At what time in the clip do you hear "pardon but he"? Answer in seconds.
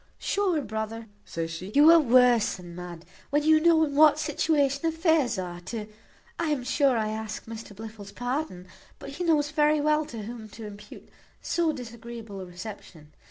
8.11-9.23